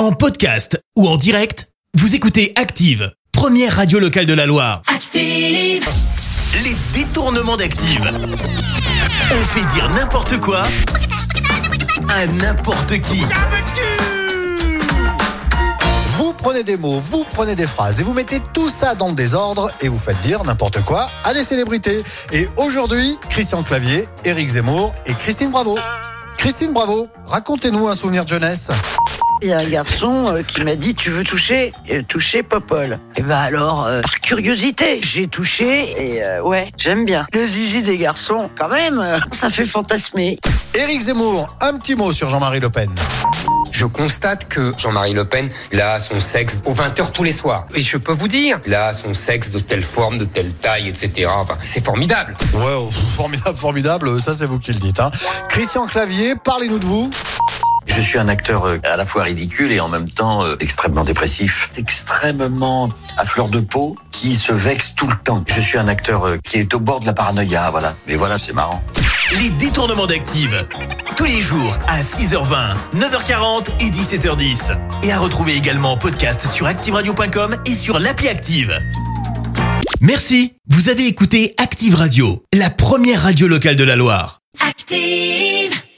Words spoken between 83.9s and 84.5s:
Loire.